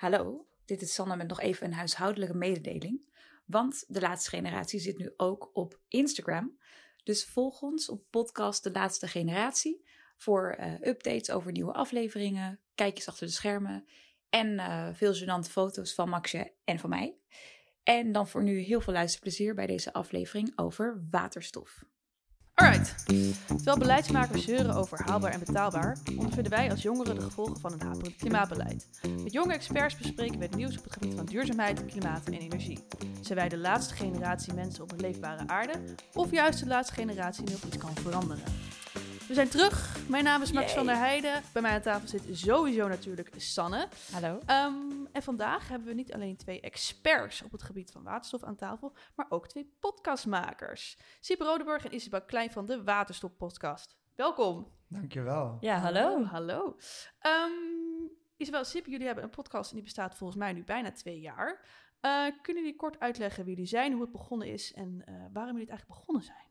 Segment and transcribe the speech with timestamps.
[0.00, 3.08] Hallo, dit is Sanne met nog even een huishoudelijke mededeling.
[3.46, 6.58] Want de laatste generatie zit nu ook op Instagram.
[7.04, 9.84] Dus volg ons op podcast De Laatste Generatie
[10.16, 13.84] voor uh, updates over nieuwe afleveringen, kijkjes achter de schermen
[14.30, 17.16] en uh, veel gênante foto's van Maxje en van mij.
[17.82, 21.84] En dan voor nu heel veel luisterplezier bij deze aflevering over waterstof.
[22.60, 22.94] Alright.
[23.46, 27.80] Terwijl beleidsmakers zeuren over haalbaar en betaalbaar, ondervinden wij als jongeren de gevolgen van een
[27.80, 28.88] haperend klimaatbeleid.
[29.22, 32.78] Met jonge experts bespreken we het nieuws op het gebied van duurzaamheid, klimaat en energie.
[33.20, 35.72] Zijn wij de laatste generatie mensen op een leefbare aarde,
[36.14, 38.44] of juist de laatste generatie die nog iets kan veranderen?
[39.30, 40.08] We zijn terug.
[40.08, 40.74] Mijn naam is Max Yay.
[40.76, 41.42] van der Heijden.
[41.52, 43.88] Bij mij aan tafel zit sowieso natuurlijk Sanne.
[44.12, 44.40] Hallo.
[44.46, 44.74] Ehm,
[45.12, 48.92] en vandaag hebben we niet alleen twee experts op het gebied van waterstof aan tafel,
[49.16, 50.98] maar ook twee podcastmakers.
[51.20, 53.96] Siep Rodeburg en Isabel Klein van de Waterstop Podcast.
[54.14, 54.72] Welkom.
[54.88, 55.56] Dankjewel.
[55.60, 56.24] Ja, hallo.
[56.24, 56.76] Hallo.
[57.18, 57.50] Ehm
[58.36, 61.60] Isabel, Siep, jullie hebben een podcast en die bestaat volgens mij nu bijna twee jaar.
[62.00, 65.56] Eh, kunnen jullie kort uitleggen wie jullie zijn, hoe het begonnen is en eh, waarom
[65.56, 66.49] jullie het eigenlijk begonnen zijn?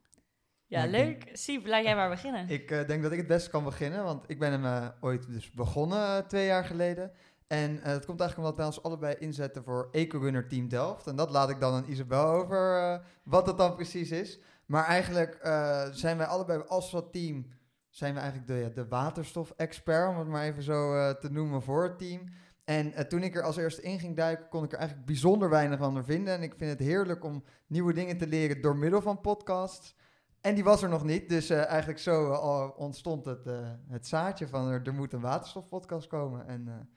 [0.69, 1.29] Ja, leuk.
[1.33, 2.49] Siep, laat jij maar beginnen.
[2.49, 5.27] Ik eh, denk dat ik het best kan beginnen, want ik ben hem eh, ooit
[5.27, 7.11] dus begonnen eh, twee jaar geleden.
[7.47, 11.07] En het komt eigenlijk omdat wij ons allebei inzetten voor EcoRunner Team Delft.
[11.07, 14.39] En dat laat ik dan aan Isabel over, wat dat dan precies is.
[14.65, 15.37] Maar eigenlijk
[15.91, 17.45] zijn wij allebei als dat team,
[17.89, 21.83] zijn we eigenlijk de, ja, de waterstof-expert, om het maar even zo te noemen voor
[21.83, 22.23] het team.
[22.65, 25.79] En toen ik er als eerste in ging duiken, kon ik er eigenlijk bijzonder weinig
[25.79, 26.33] van vinden.
[26.33, 29.95] En ik vind het heerlijk om nieuwe dingen te leren door middel van podcasts.
[30.41, 34.07] En die was er nog niet, dus eh, eigenlijk zo eh, ontstond het, eh, het
[34.07, 36.47] zaadje van er, er moet een waterstofpodcast komen.
[36.47, 36.89] En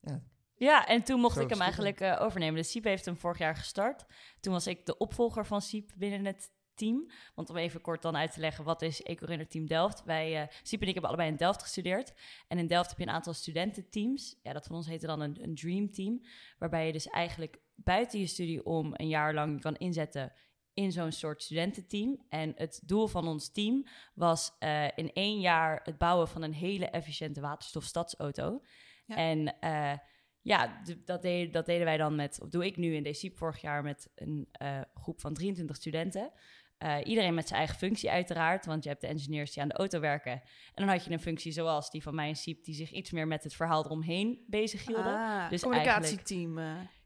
[0.00, 0.22] ja,
[0.54, 2.54] Ja, en toen mocht Zo ik hem eigenlijk overnemen.
[2.54, 4.04] Dus Siep heeft hem vorig jaar gestart.
[4.40, 7.10] Toen was ik de opvolger van Siep binnen het team.
[7.34, 10.04] Want om even kort dan uit te leggen, wat is EcoRunner Team Delft?
[10.04, 12.12] Wij, Siep en ik hebben allebei in Delft gestudeerd.
[12.48, 14.38] En in Delft heb je een aantal studententeams.
[14.42, 16.22] Ja, dat van ons heette dan een, een dream team.
[16.58, 20.32] Waarbij je dus eigenlijk buiten je studie om een jaar lang kan inzetten
[20.76, 22.18] in zo'n soort studententeam.
[22.28, 26.52] En het doel van ons team was eh, in één jaar het bouwen van een
[26.52, 28.62] hele efficiënte waterstofstadsauto.
[29.06, 29.16] Ja.
[29.16, 29.92] En eh,
[30.42, 33.60] ja, dat, deed, dat deden wij dan met, of doe ik nu in DCIP vorig
[33.60, 36.32] jaar met een eh, groep van 23 studenten.
[37.04, 40.00] Iedereen met zijn eigen functie uiteraard, want je hebt de engineers die aan de auto
[40.00, 40.32] werken.
[40.32, 40.42] En
[40.74, 43.26] dan had je een functie zoals die van mij en Siep, die zich iets meer
[43.26, 45.14] met het verhaal eromheen bezighielden.
[45.14, 46.58] Ah, Dus communicatieteam.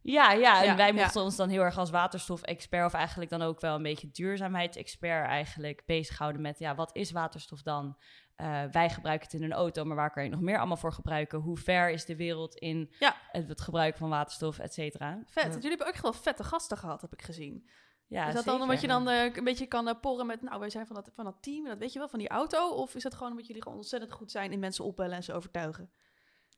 [0.03, 1.03] Ja, ja, en Ja, wij ja.
[1.03, 5.27] mochten ons dan heel erg als waterstof-expert, of eigenlijk dan ook wel een beetje duurzaamheidsexpert,
[5.27, 7.97] eigenlijk bezighouden met, ja, wat is waterstof dan?
[8.37, 10.77] Eh, wij gebruiken het in een auto, maar waar kan je het nog meer allemaal
[10.77, 11.39] voor gebruiken?
[11.39, 13.17] Hoe ver is de wereld in Ja.
[13.31, 15.23] het, het gebruik van waterstof, et cetera?
[15.27, 15.55] Vet.
[15.55, 17.69] Jullie hebben ook echt wel vette gasten gehad, heb ik gezien.
[18.07, 20.61] Ja, is dat dan omdat je dan eh, een beetje kan eh, porren met, nou,
[20.61, 22.69] wij zijn van dat, van dat team, en dat weet je wel, van die auto?
[22.69, 25.33] Of is dat gewoon omdat jullie gewoon ontzettend goed zijn in mensen opbellen en ze
[25.33, 25.91] overtuigen?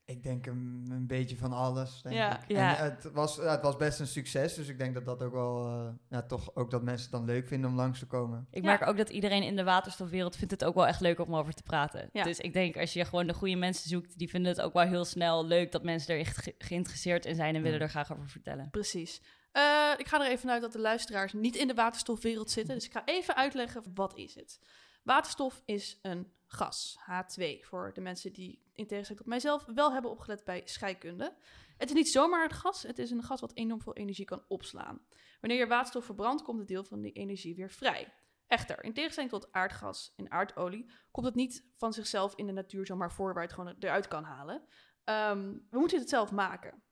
[0.04, 2.40] Ik denk een, een beetje van alles, denk Ja.
[2.42, 2.48] ik.
[2.48, 2.76] Ja.
[2.78, 5.32] En het was, ja, het was best een succes, dus ik denk dat dat ook
[5.32, 8.46] wel, eh, ja, toch ook dat mensen het dan leuk vinden om langs te komen.
[8.50, 8.68] Ik Ja.
[8.68, 11.54] merk ook dat iedereen in de waterstofwereld vindt het ook wel echt leuk om over
[11.54, 12.08] te praten.
[12.12, 12.22] Ja.
[12.22, 14.86] Dus ik denk als je gewoon de goede mensen zoekt, die vinden het ook wel
[14.86, 18.12] heel snel leuk dat mensen er echt ge- geïnteresseerd in zijn en willen er graag
[18.12, 18.70] over vertellen.
[18.70, 19.20] Precies.
[19.52, 19.62] Eh,
[19.96, 22.74] ik ga er even vanuit dat de luisteraars niet in de waterstofwereld zitten.
[22.74, 24.60] Dus ik ga even uitleggen wat is het.
[25.02, 30.10] Waterstof is een gas, H2, voor de mensen die in tegenstelling tot mijzelf wel hebben
[30.10, 31.36] opgelet bij scheikunde.
[31.76, 34.44] Het is niet zomaar een gas, het is een gas wat enorm veel energie kan
[34.48, 35.06] opslaan.
[35.40, 38.12] Wanneer je waterstof verbrandt, komt een deel van die energie weer vrij.
[38.46, 42.86] Echter, in tegenstelling tot aardgas en aardolie, komt het niet van zichzelf in de natuur
[42.86, 44.62] zomaar voor waar je het gewoon eruit kan halen.
[45.04, 46.82] Ehm, we moeten het zelf maken.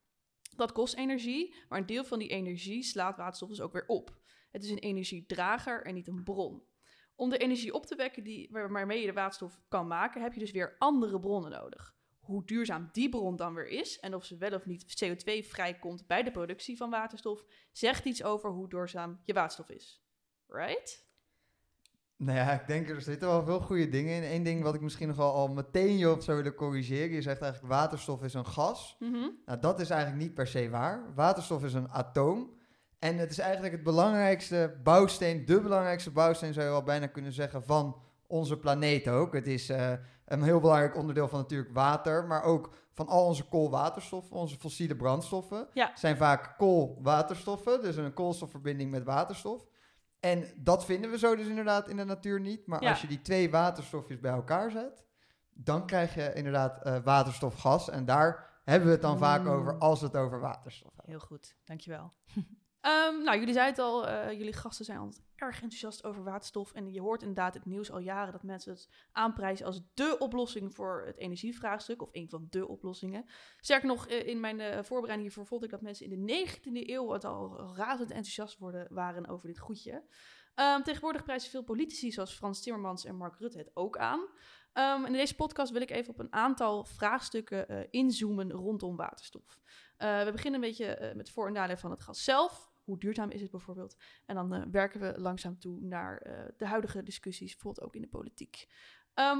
[0.56, 4.18] Dat kost energie, maar een deel van die energie slaat waterstof dus ook weer op.
[4.50, 6.62] Het is een energiedrager en niet een bron.
[7.20, 10.32] Om de energie op te wekken die, waar- waarmee je de waterstof kan maken, heb
[10.32, 11.94] je dus weer andere bronnen nodig.
[12.20, 16.06] Hoe duurzaam die bron dan weer is en of ze wel of niet CO2 vrijkomt
[16.06, 20.02] bij de productie van waterstof, zegt iets over hoe duurzaam je waterstof is.
[20.46, 21.04] Right?
[22.16, 24.30] Nou ja, ik denk er zitten wel veel goede dingen in.
[24.34, 27.14] Eén ding wat ik misschien nog wel al meteen je op zou willen corrigeren.
[27.14, 28.96] Je zegt eigenlijk waterstof is een gas.
[28.98, 29.28] Mhm.
[29.44, 31.14] Nou, dat is eigenlijk niet per se waar.
[31.14, 32.58] Waterstof is een atoom.
[33.00, 37.32] En het is eigenlijk het belangrijkste bouwsteen, de belangrijkste bouwsteen zou je wel bijna kunnen
[37.32, 39.32] zeggen, van onze planeet ook.
[39.32, 39.92] Het is eh,
[40.24, 44.96] een heel belangrijk onderdeel van natuurlijk water, maar ook van al onze koolwaterstoffen, onze fossiele
[44.96, 45.68] brandstoffen.
[45.72, 45.90] Ja.
[45.94, 49.66] Zijn vaak koolwaterstoffen, dus een koolstofverbinding met waterstof.
[50.20, 52.66] En dat vinden we zo dus inderdaad in de natuur niet.
[52.66, 52.90] Maar Ja.
[52.90, 55.04] als je die twee waterstofjes bij elkaar zet,
[55.52, 57.90] dan krijg je inderdaad eh, waterstofgas.
[57.90, 59.48] En daar hebben we het dan vaak Mm.
[59.48, 61.10] over als we het over waterstof hebben.
[61.14, 62.12] Heel goed, dankjewel.
[62.80, 66.72] Ehm, nou, jullie zeiden het al, eh, jullie gasten zijn altijd erg enthousiast over waterstof.
[66.72, 70.74] En je hoort inderdaad het nieuws al jaren dat mensen het aanprijzen als dé oplossing
[70.74, 72.02] voor het energievraagstuk.
[72.02, 73.24] Of een van de oplossingen.
[73.60, 76.92] Sterker nog, eh, in mijn eh, voorbereiding hiervoor vond ik dat mensen in de 19e
[76.92, 80.04] eeuw het al razend enthousiast waren over dit goedje.
[80.54, 84.20] Ehm, tegenwoordig prijzen veel politici zoals Frans Timmermans en Mark Rutte het ook aan.
[84.72, 89.60] Ehm, in deze podcast wil ik even op een aantal vraagstukken inzoomen rondom waterstof.
[90.00, 92.69] We beginnen een beetje eh, met voor- en nadelen van het gas zelf.
[92.90, 93.96] Hoe duurzaam is het bijvoorbeeld?
[94.26, 98.00] En dan eh, werken we langzaam toe naar eh, de huidige discussies, bijvoorbeeld ook in
[98.00, 98.68] de politiek.
[99.14, 99.38] Ehm,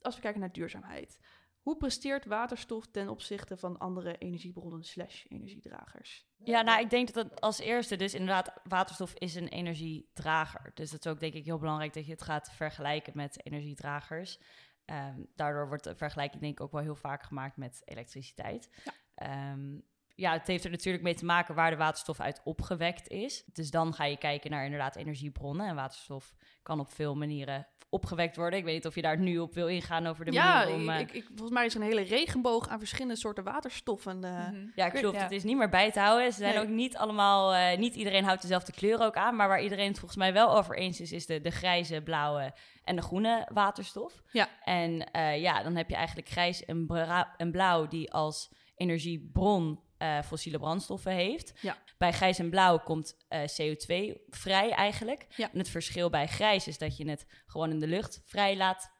[0.00, 1.20] als we kijken naar duurzaamheid.
[1.60, 6.26] Hoe presteert waterstof ten opzichte van andere energiebronnen slash energiedragers?
[6.36, 10.70] Ja, nou, ik denk dat het als eerste, dus inderdaad, waterstof is een energiedrager.
[10.74, 14.40] Dus dat is ook denk ik heel belangrijk dat je het gaat vergelijken met energiedragers.
[14.84, 18.70] Ehm, daardoor wordt de vergelijking denk ik ook wel heel vaak gemaakt met elektriciteit.
[18.84, 18.92] Ja.
[19.14, 19.78] Ehm,
[20.20, 23.44] ja, het heeft er natuurlijk mee te maken waar de waterstof uit opgewekt is.
[23.52, 25.66] Dus dan ga je kijken naar inderdaad energiebronnen.
[25.66, 28.58] En waterstof kan op veel manieren opgewekt worden.
[28.58, 30.88] Ik weet niet of je daar nu op wil ingaan over de ja, manier om...
[30.88, 34.24] eh, ik, ik, volgens mij is er een hele regenboog aan verschillende soorten waterstoffen.
[34.24, 34.66] eh, Mhm.
[34.74, 35.16] Ja, klopt.
[35.16, 35.22] ja.
[35.22, 36.32] Het is niet meer bij te houden.
[36.32, 36.62] Ze zijn Nee.
[36.62, 39.36] ook niet allemaal, eh, niet iedereen houdt dezelfde kleur ook aan.
[39.36, 42.52] Maar waar iedereen het volgens mij wel over eens is, is de, de grijze, blauwe
[42.84, 44.22] en de groene waterstof.
[44.32, 44.48] Ja.
[44.64, 46.86] En eh, ja, dan heb je eigenlijk grijs en,
[47.36, 51.52] en blauw die als energiebron eh, fossiele brandstoffen heeft.
[51.60, 51.76] Ja.
[51.98, 55.26] Bij grijs en blauw komt eh, CO2 vrij eigenlijk.
[55.36, 55.52] Ja.
[55.52, 58.90] En het verschil bij grijs is dat je het gewoon in de lucht vrij laat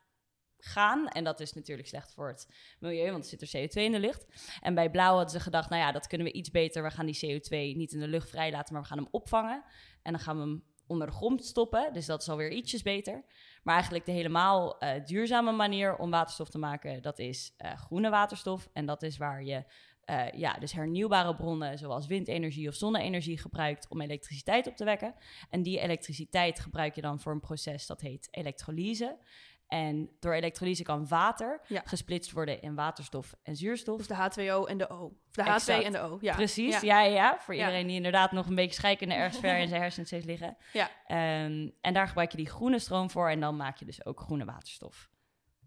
[0.59, 1.09] gaan.
[1.09, 2.49] En dat is natuurlijk slecht voor het
[2.79, 4.27] milieu, want er zit er CO2 in de lucht.
[4.61, 6.83] En bij blauw hadden ze gedacht, nou ja, dat kunnen we iets beter.
[6.83, 9.65] We gaan die CO2 niet in de lucht vrijlaten, maar we gaan hem opvangen.
[10.03, 11.93] En dan gaan we hem onder de grond stoppen.
[11.93, 13.25] Dus dat is alweer ietsjes beter.
[13.63, 18.69] Maar eigenlijk de helemaal eh, duurzame manier om waterstof te maken, dat is groene waterstof.
[18.73, 19.65] En dat is waar je
[20.05, 25.15] eh, ja, dus hernieuwbare bronnen zoals windenergie of zonne-energie gebruikt om elektriciteit op te wekken.
[25.51, 29.19] En die elektriciteit gebruik je dan voor een proces dat heet elektrolyse.
[29.67, 31.83] En door elektrolyse kan water Ja.
[31.85, 33.99] gesplitst worden in waterstof en zuurstof.
[33.99, 35.05] Dus de H2O en de O.
[35.05, 35.83] Of de Exact.
[35.83, 36.19] H2 en de O.
[36.21, 36.35] Ja.
[36.35, 37.03] Precies, Ja.
[37.03, 37.37] ja.
[37.41, 40.57] Voor iedereen die inderdaad nog een beetje scheikunde ergens ver in zijn hersens heeft liggen.
[40.73, 40.91] Ja.
[41.07, 44.21] Ehm, en daar gebruik je die groene stroom voor en dan maak je dus ook
[44.21, 45.09] groene waterstof.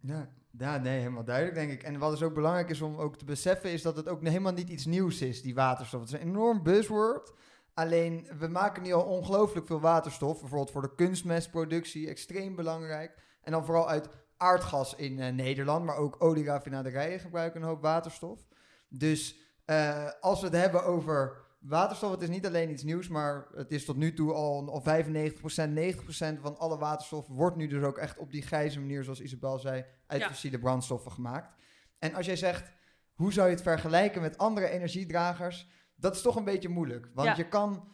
[0.06, 1.84] Ja, ja, nee, helemaal duidelijk denk ik.
[1.84, 4.54] En wat dus ook belangrijk is om ook te beseffen, is dat het ook helemaal
[4.54, 6.00] niet iets nieuws is, die waterstof.
[6.00, 7.34] Het is een enorm buzzword.
[7.74, 10.40] Alleen, we maken nu al ongelooflijk veel waterstof.
[10.40, 13.16] Bijvoorbeeld voor de kunstmestproductie, extreem belangrijk.
[13.42, 18.46] En dan vooral uit aardgas in eh, Nederland, maar ook olieraffinaderijen gebruiken een hoop waterstof.
[18.90, 23.48] Dus eh, als we het hebben over waterstof, het is niet alleen iets nieuws, maar
[23.56, 27.84] het is tot nu toe al, al 95%, 90% van alle waterstof wordt nu dus
[27.84, 30.28] ook echt op die grijze manier, zoals Isabel zei, uit Ja.
[30.28, 31.56] fossiele brandstoffen gemaakt.
[32.00, 32.72] En als jij zegt,
[33.14, 35.70] hoe zou je het vergelijken met andere energiedragers?
[35.96, 37.10] Dat is toch een beetje moeilijk.
[37.14, 37.36] Want Ja.
[37.36, 37.88] je kan,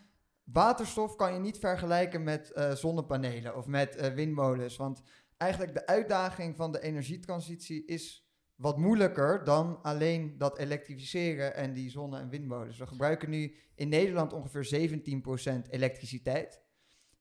[0.43, 4.77] waterstof kan je niet vergelijken met eh, zonnepanelen of met eh, windmolens.
[4.77, 5.01] Want
[5.37, 8.28] eigenlijk de uitdaging van de energietransitie is
[8.59, 12.77] wat moeilijker dan alleen dat elektrificeren en die zonne- en windmolens.
[12.77, 16.61] We gebruiken nu in Nederland ongeveer 17% elektriciteit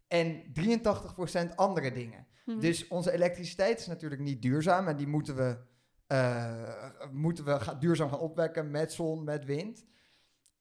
[0.09, 2.27] en 83% andere dingen.
[2.45, 2.59] Mhm.
[2.61, 5.59] Dus onze elektriciteit is natuurlijk niet duurzaam en die moeten we,
[6.07, 9.87] eh, moeten we ga- duurzaam gaan opwekken met zon, met wind.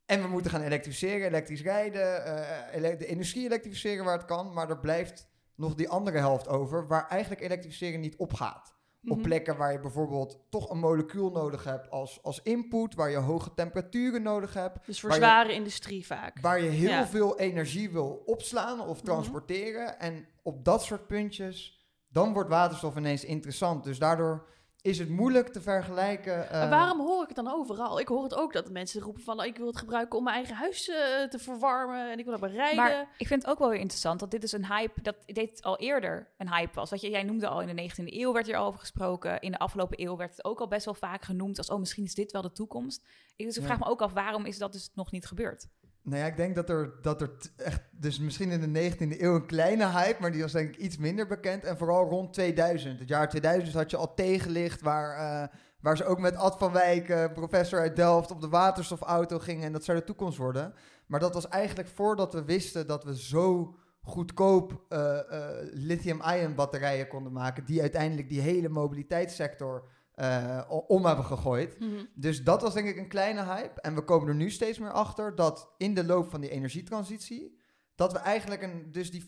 [0.05, 4.53] En we moeten gaan elektrificeren, elektrisch rijden, eh, ele- de industrie elektrificeren waar het kan,
[4.53, 8.75] maar er blijft nog die andere helft over waar eigenlijk elektrificeren niet opgaat.
[9.09, 9.25] Op Mhm.
[9.25, 13.53] plekken waar je bijvoorbeeld toch een molecuul nodig hebt als, als input, waar je hoge
[13.53, 16.39] temperaturen nodig hebt, Dus voor je- zware industrie vaak.
[16.41, 17.07] waar je heel Ja.
[17.07, 19.99] veel energie wil opslaan of transporteren.
[19.99, 23.83] En op dat soort puntjes, dan wordt waterstof ineens interessant.
[23.83, 24.47] Dus daardoor
[24.81, 26.49] is het moeilijk te vergelijken.
[26.49, 27.99] eh, En waarom hoor ik het dan overal?
[27.99, 29.43] Ik hoor het ook dat mensen roepen van...
[29.43, 32.11] ik wil het gebruiken om mijn eigen huis eh, te verwarmen...
[32.11, 32.83] en ik wil dat bereiden.
[32.83, 35.61] Maar ik vind het ook wel weer interessant dat dit is een hype, dat dit
[35.63, 36.89] al eerder een hype was.
[36.89, 39.39] Wat je, jij noemde al in de 19e eeuw werd hier al over gesproken.
[39.41, 42.03] In de afgelopen eeuw werd het ook al best wel vaak genoemd als, oh misschien
[42.05, 43.05] is dit wel de toekomst.
[43.35, 43.67] Ik, dus ik Ja.
[43.67, 45.67] vraag me ook af, waarom is dat dus nog niet gebeurd?
[46.07, 49.35] Nou ja, ik denk dat er, dat er echt, dus misschien in de 19e eeuw
[49.35, 51.63] een kleine hype, maar die was denk ik iets minder bekend.
[51.63, 52.99] En vooral rond 2000.
[52.99, 55.47] Het jaar 2000 had je al tegenlicht, waar, eh,
[55.81, 59.63] waar ze ook met Ad van Wijk, eh, professor uit Delft, op de waterstofauto gingen.
[59.63, 60.73] En dat zou de toekomst worden.
[61.07, 65.19] Maar dat was eigenlijk voordat we wisten dat we zo goedkoop eh,
[65.71, 69.87] lithium-ion batterijen konden maken, die uiteindelijk die hele mobiliteitssector
[70.17, 71.79] eh, om hebben gegooid.
[71.79, 72.05] Mhm.
[72.13, 73.81] Dus dat was denk ik een kleine hype.
[73.81, 77.59] En we komen er nu steeds meer achter dat in de loop van die energietransitie...
[77.95, 79.25] dat we eigenlijk een, dus die 50%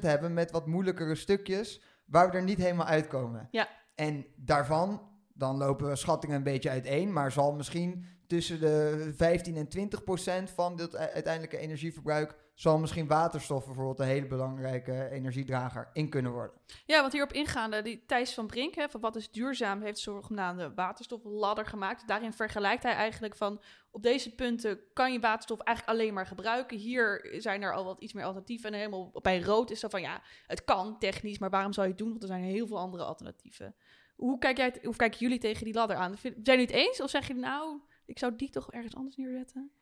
[0.00, 1.82] hebben met wat moeilijkere stukjes...
[2.04, 3.48] waar we er niet helemaal uitkomen.
[3.50, 3.68] Ja.
[3.94, 5.02] En daarvan,
[5.34, 10.50] dan lopen schattingen een beetje uiteen, maar zal misschien tussen de 15 en 20 procent
[10.50, 16.56] van het uiteindelijke energieverbruik zal misschien waterstof bijvoorbeeld een hele belangrijke energiedrager in kunnen worden.
[16.86, 20.72] Ja, want hierop ingaande, die Thijs van Brink, hè, van wat is duurzaam, heeft zogenaamde
[20.74, 22.08] waterstofladder gemaakt.
[22.08, 26.78] Daarin vergelijkt hij eigenlijk van, op deze punten kan je waterstof eigenlijk alleen maar gebruiken.
[26.78, 28.72] Hier zijn er al wat iets meer alternatieven.
[28.72, 31.92] En helemaal bij rood is dat van, ja, het kan technisch, maar waarom zou je
[31.92, 32.10] het doen?
[32.10, 33.74] Want er zijn heel veel andere alternatieven.
[34.16, 36.16] Hoe, kijk jij, hoe kijken jullie tegen die ladder aan?
[36.16, 37.00] Zijn jullie het eens?
[37.00, 39.72] Of zeg je nou, ik zou die toch ergens anders neerzetten?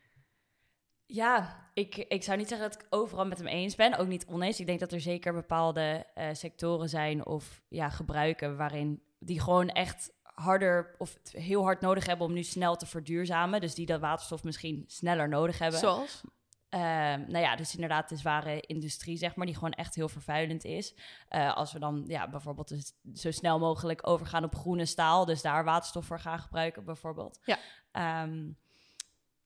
[1.06, 3.96] Ja, ik, ik zou niet zeggen dat ik overal met hem eens ben.
[3.96, 4.60] Ook niet oneens.
[4.60, 9.68] Ik denk dat er zeker bepaalde uh, sectoren zijn of ja, gebruiken waarin die gewoon
[9.68, 13.60] echt harder of heel hard nodig hebben om nu snel te verduurzamen.
[13.60, 15.80] Dus die dat waterstof misschien sneller nodig hebben.
[15.80, 16.22] Zoals?
[16.70, 16.80] Uh,
[17.14, 20.94] nou ja, dus inderdaad de zware industrie, zeg maar, die gewoon echt heel vervuilend is.
[21.30, 25.42] Uh, als we dan ja, bijvoorbeeld dus zo snel mogelijk overgaan op groene staal, dus
[25.42, 27.38] daar waterstof voor gaan gebruiken, bijvoorbeeld.
[27.44, 27.58] Ja.
[27.98, 28.56] Um,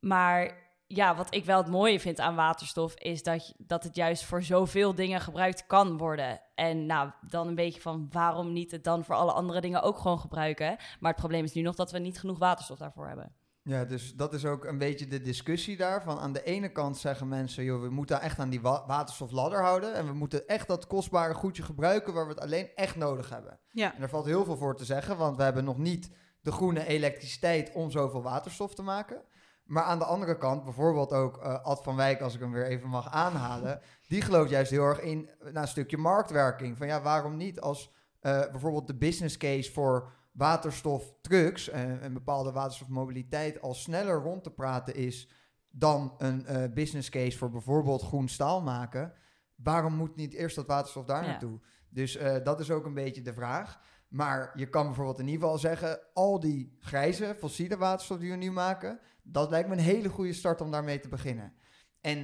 [0.00, 4.24] maar ja, wat ik wel het mooie vind aan waterstof is dat, dat het juist
[4.24, 6.40] voor zoveel dingen gebruikt kan worden.
[6.54, 9.98] En nou, dan een beetje van waarom niet het dan voor alle andere dingen ook
[9.98, 10.76] gewoon gebruiken.
[11.00, 13.34] Maar het probleem is nu nog dat we niet genoeg waterstof daarvoor hebben.
[13.62, 16.18] Ja, dus dat is ook een beetje de discussie daarvan.
[16.18, 19.94] Aan de ene kant zeggen mensen, joh, we moeten echt aan die wa waterstofladder houden.
[19.94, 23.58] En we moeten echt dat kostbare goedje gebruiken waar we het alleen echt nodig hebben.
[23.70, 23.94] Ja.
[23.94, 26.86] En daar valt heel veel voor te zeggen, want we hebben nog niet de groene
[26.86, 29.22] elektriciteit om zoveel waterstof te maken.
[29.64, 32.66] Maar aan de andere kant, bijvoorbeeld ook uh, Ad van Wijk, als ik hem weer
[32.66, 36.76] even mag aanhalen, die gelooft juist heel erg in uh, een stukje marktwerking.
[36.76, 42.52] Van ja, waarom niet als uh, bijvoorbeeld de business case voor waterstoftrucks en een bepaalde
[42.52, 45.30] waterstofmobiliteit al sneller rond te praten is
[45.70, 49.12] dan een business case voor bijvoorbeeld groen staal maken,
[49.54, 51.58] waarom moet niet eerst dat waterstof daar naartoe?
[51.62, 51.66] Ja.
[51.88, 53.80] Dus dat is ook een beetje de vraag.
[54.10, 58.36] Maar je kan bijvoorbeeld in ieder geval zeggen, al die grijze fossiele waterstof die we
[58.36, 61.52] nu maken, dat lijkt me een hele goede start om daarmee te beginnen.
[62.00, 62.18] En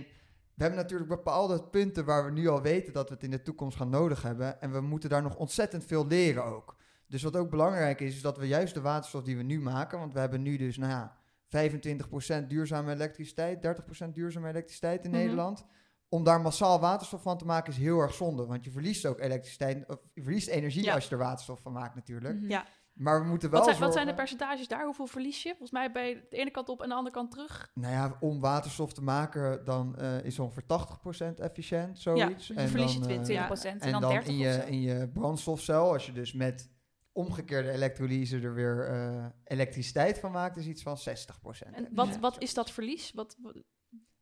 [0.55, 3.43] we hebben natuurlijk bepaalde punten waar we nu al weten dat we het in de
[3.43, 4.61] toekomst gaan nodig hebben.
[4.61, 6.77] En we moeten daar nog ontzettend veel leren ook.
[7.09, 9.99] Dus wat ook belangrijk is, is dat we juist de waterstof die we nu maken,
[9.99, 11.17] want we hebben nu dus, nou ja,
[11.49, 15.19] 25% duurzame elektriciteit, 30% duurzame elektriciteit in Mhm.
[15.19, 15.65] Nederland.
[16.09, 18.47] Om daar massaal waterstof van te maken is heel erg zonde.
[18.47, 20.95] Want je verliest ook elektriciteit, of je verliest energie Ja.
[20.95, 22.35] als je er waterstof van maakt natuurlijk.
[22.35, 22.51] Mhm.
[22.51, 22.67] Ja.
[22.93, 24.85] Maar we moeten wel Wat zijn, wat zijn de percentages daar?
[24.85, 25.49] Hoeveel verlies je?
[25.49, 27.71] Volgens mij bij de ene kant op en de andere kant terug.
[27.75, 32.47] Nou ja, om waterstof te maken, dan eh, is ongeveer 80% efficiënt, zoiets.
[32.47, 33.47] je verlies je dan, 20, eh, ja.
[33.47, 36.33] 20% en, En dan, dan 30 in of je, in je brandstofcel, als je dus
[36.33, 36.71] met
[37.13, 41.75] omgekeerde elektrolyse er weer eh, elektriciteit van maakt, is iets van 60%.
[41.75, 42.21] En wat, Ja.
[42.21, 43.13] wat is dat verlies?
[43.15, 43.57] Wat, wat-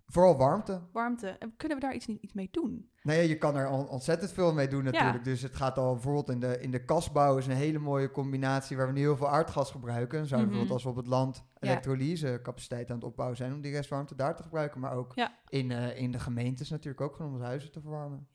[0.06, 0.80] Vooral warmte.
[0.92, 1.28] warmte?
[1.28, 2.90] En kunnen we daar iets, niet- iets mee doen?
[3.02, 5.24] Ja, je kan er on- ontzettend veel mee doen natuurlijk.
[5.24, 8.76] Dus het gaat al bijvoorbeeld in de, in de kasbouw is een hele mooie combinatie
[8.76, 10.18] waar we nu heel veel aardgas gebruiken.
[10.18, 10.66] Dan zouden we Mhm.
[10.66, 14.14] bijvoorbeeld als we op het land elektrolyse capaciteit aan het opbouwen zijn om die restwarmte
[14.14, 14.80] daar te gebruiken.
[14.80, 15.32] Maar ook Ja.
[15.48, 18.28] in, eh, in de gemeentes natuurlijk ook gewoon om de huizen te verwarmen.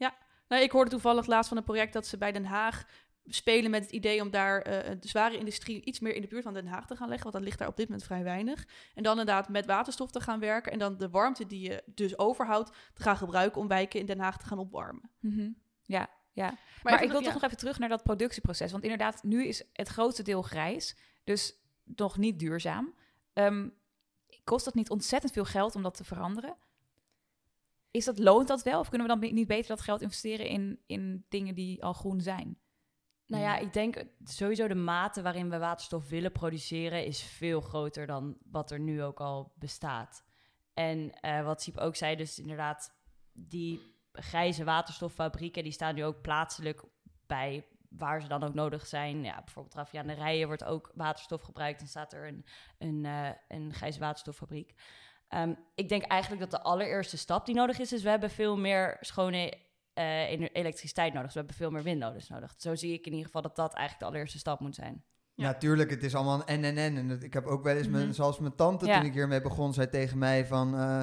[0.48, 2.86] Nou, ik hoorde toevallig laatst van een project dat ze bij Den Haag
[3.26, 6.44] spelen met het idee om daar eh, de zware industrie iets meer in de buurt
[6.44, 7.24] van Den Haag te gaan leggen.
[7.24, 8.68] Want dat ligt daar op dit moment vrij weinig.
[8.96, 10.72] En dan inderdaad met waterstof te gaan werken.
[10.72, 14.20] En dan de warmte die je dus overhoudt te gaan gebruiken om wijken in Den
[14.20, 15.10] Haag te gaan opwarmen.
[15.20, 15.50] Mhm.
[15.84, 16.58] Ja, ja.
[16.84, 18.72] Maar, ik wil dat- toch nog even terug naar dat productieproces.
[18.72, 20.98] Want inderdaad, nu is het grootste deel grijs.
[21.24, 22.94] Dus nog niet duurzaam.
[23.34, 23.70] Ehm,
[24.44, 26.56] kost dat niet ontzettend veel geld om dat te veranderen?
[27.92, 28.80] Is dat, loont dat wel?
[28.80, 32.22] Of kunnen we dan niet beter dat geld investeren in, in dingen die al groen
[32.22, 32.58] zijn?
[33.30, 38.08] Nou ja, ik denk sowieso de mate waarin we waterstof willen produceren is veel groter
[38.08, 40.24] dan wat er nu ook al bestaat.
[40.74, 42.92] En eh, wat Siep ook zei, dus inderdaad,
[43.34, 43.82] die
[44.14, 46.84] grijze waterstoffabrieken, die staan nu ook plaatselijk
[47.28, 49.24] bij waar ze dan ook nodig zijn.
[49.24, 51.80] Ja, bijvoorbeeld Raffianerijen wordt ook waterstof gebruikt.
[51.80, 52.46] Dan staat er een,
[52.78, 54.74] een, eh, een grijze waterstoffabriek.
[55.28, 58.58] Ehm, ik denk eigenlijk dat de allereerste stap die nodig is, is we hebben veel
[58.58, 59.54] meer schone
[60.00, 61.26] eh, elektriciteit nodig.
[61.26, 62.54] Dus we hebben veel meer windmolens nodig.
[62.58, 65.04] Zo zie ik in ieder geval dat dat eigenlijk de allereerste stap moet zijn.
[65.34, 65.46] Ja.
[65.46, 67.22] Natuurlijk, het is allemaal een en en en.
[67.22, 68.14] Ik heb ook wel eens, mijn, Mhm.
[68.14, 68.98] zoals mijn tante Ja.
[68.98, 70.76] toen ik hiermee begon, zei tegen mij van...
[70.76, 71.02] eh,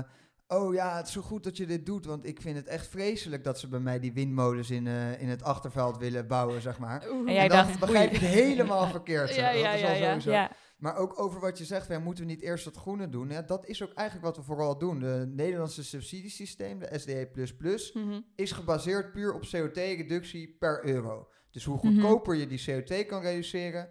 [0.49, 2.87] oh ja, het is zo goed dat je dit doet, want ik vind het echt
[2.87, 6.79] vreselijk dat ze bij mij die windmolens in, eh, in het achterveld willen bouwen, zeg
[6.79, 7.03] maar.
[7.03, 9.29] En jij en dan dacht, begrijp je het helemaal verkeerd.
[9.29, 9.37] zeg.
[9.37, 10.07] Ja, Dat ja, is ja, al ja.
[10.09, 10.31] sowieso.
[10.31, 13.29] Ja, Maar ook over wat je zegt, ja, moeten we niet eerst dat groene doen?
[13.31, 14.99] Ja, dat is ook eigenlijk wat we vooral doen.
[15.01, 17.29] De Nederlandse subsidiesysteem, de SDE++,
[17.95, 18.21] Mhm.
[18.35, 21.29] is gebaseerd puur op CO2-reductie per euro.
[21.51, 21.87] Dus hoe Mhm.
[21.87, 23.89] goedkoper je die CO2 kan reduceren,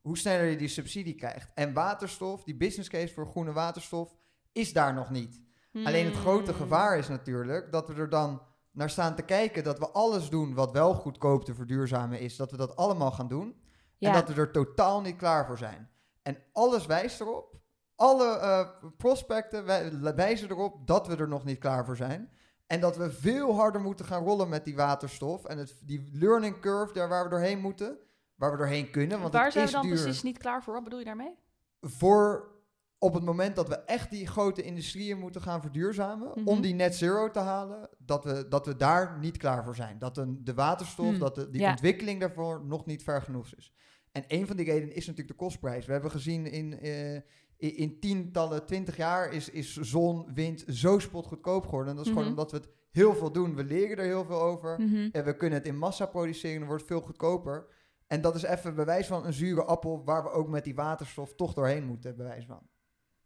[0.00, 1.50] hoe sneller je die subsidie krijgt.
[1.54, 4.16] En waterstof, die business case voor groene waterstof,
[4.52, 5.46] is daar nog niet.
[5.86, 6.60] Alleen het grote Hmm.
[6.60, 8.42] gevaar is natuurlijk dat we er dan
[8.72, 12.50] naar staan te kijken dat we alles doen wat wel goedkoop te verduurzamen is, dat
[12.50, 13.60] we dat allemaal gaan doen.
[13.96, 14.08] Ja.
[14.08, 15.90] En dat we er totaal niet klaar voor zijn.
[16.22, 17.56] En alles wijst erop.
[17.96, 22.30] Alle eh, prospecten wij- wijzen erop dat we er nog niet klaar voor zijn.
[22.66, 25.44] En dat we veel harder moeten gaan rollen met die waterstof.
[25.44, 27.98] En het, die learning curve daar waar we doorheen moeten.
[28.34, 29.20] Waar we doorheen kunnen.
[29.20, 30.00] Want Waar het zijn is we dan duur.
[30.02, 30.74] precies niet klaar voor?
[30.74, 31.34] Wat bedoel je daarmee?
[31.80, 32.50] Voor
[32.98, 36.30] op het moment dat we echt die grote industrieën moeten gaan verduurzamen.
[36.34, 36.48] Mhm.
[36.48, 37.88] Om die net zero te halen.
[37.98, 39.98] Dat we, dat we daar niet klaar voor zijn.
[39.98, 41.70] Dat de, de waterstof, Hmm, dat de, die ja.
[41.70, 43.72] ontwikkeling daarvoor nog niet ver genoeg is.
[44.12, 45.86] En een van die redenen is natuurlijk de kostprijs.
[45.86, 47.14] We hebben gezien in, eh,
[47.56, 51.90] in, in tientallen, twintig jaar is, is zon, wind zo spotgoedkoop geworden.
[51.90, 52.20] En dat is Mhm.
[52.20, 53.54] gewoon omdat we het heel veel doen.
[53.54, 54.80] We leren er heel veel over.
[54.80, 55.08] Mhm.
[55.12, 57.66] En we kunnen het in massa produceren, dan wordt het veel goedkoper.
[58.06, 61.34] En dat is even bewijs van een zure appel waar we ook met die waterstof
[61.34, 62.60] toch doorheen moeten, bewijs van.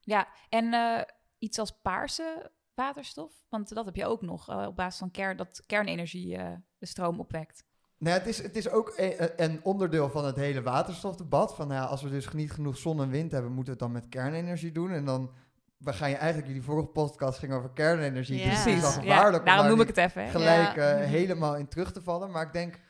[0.05, 1.01] Ja, en eh,
[1.39, 5.37] iets als paarse waterstof, want dat heb je ook nog eh, op basis van kern,
[5.37, 7.65] dat kernenergie eh, de stroom opwekt.
[7.99, 11.55] Nou, het, is, het is ook een, een onderdeel van het hele waterstofdebat.
[11.55, 13.93] Van, nou ja, als we dus niet genoeg zon en wind hebben, moeten we het
[13.93, 14.91] dan met kernenergie doen.
[14.91, 15.31] En dan
[15.77, 18.39] we gaan je eigenlijk, jullie vorige podcast ging over kernenergie.
[18.39, 18.45] Ja.
[18.51, 20.25] Dus het is wel Precies, gevaarlijk om daarom daar noem ik het even.
[20.25, 20.31] hè.
[20.31, 20.93] gelijk Ja.
[20.93, 22.31] eh, helemaal in terug te vallen.
[22.31, 22.81] Maar ik denk,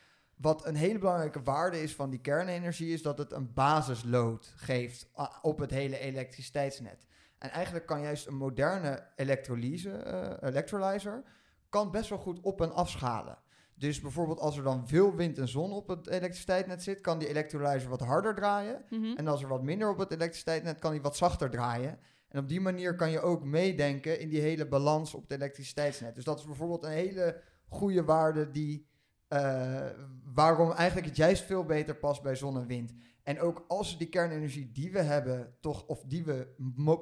[0.42, 5.10] wat een hele belangrijke waarde is van die kernenergie, is dat het een basisload geeft
[5.42, 7.06] op het hele elektriciteitsnet.
[7.38, 11.22] En eigenlijk kan juist een moderne elektrolyse, eh, electrolyzer,
[11.68, 13.38] kan best wel goed op- en afschalen.
[13.74, 17.28] Dus bijvoorbeeld als er dan veel wind en zon op het elektriciteitsnet zit, kan die
[17.28, 18.84] electrolyzer wat harder draaien.
[18.90, 19.16] Mhm.
[19.16, 21.98] En als er wat minder op het elektriciteitsnet, kan die wat zachter draaien.
[22.28, 26.14] En op die manier kan je ook meedenken in die hele balans op het elektriciteitsnet.
[26.14, 28.86] Dus dat is bijvoorbeeld een hele goede waarde die,
[29.32, 29.86] eh,
[30.34, 32.92] waarom eigenlijk het juist veel beter past bij zon en wind.
[33.22, 36.54] En ook als we die kernenergie die we hebben, toch, of die we